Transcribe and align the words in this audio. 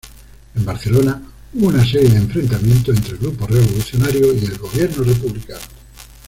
En 0.55 0.65
Barcelona 0.65 1.21
hubo 1.53 1.67
una 1.67 1.85
serie 1.85 2.09
de 2.09 2.17
enfrentamientos 2.17 2.97
entre 2.97 3.17
grupos 3.19 3.47
revolucionarios 3.51 4.35
y 4.41 4.45
el 4.45 4.57
gobierno 4.57 5.03
republicano. 5.03 5.61